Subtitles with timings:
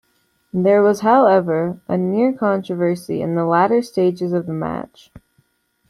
[0.51, 5.11] There was, however, a near controversy in the latter stages of the match.